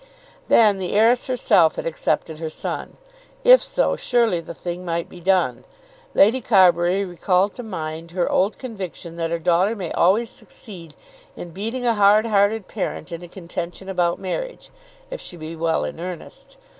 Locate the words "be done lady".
5.09-6.41